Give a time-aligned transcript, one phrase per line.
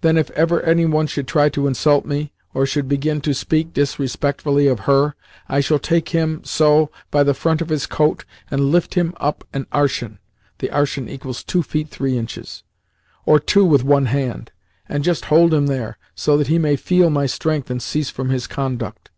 [0.00, 3.74] Then, if ever any one should try to insult me or should begin to speak
[3.74, 5.14] disrespectfully of HER,
[5.46, 9.44] I shall take him so, by the front of his coat, and lift him up
[9.52, 10.20] an arshin
[10.60, 11.06] [The arshin
[11.46, 12.62] = 2 feet 3 inches.]
[13.26, 14.52] or two with one hand,
[14.88, 18.30] and just hold him there, so that he may feel my strength and cease from
[18.30, 19.10] his conduct.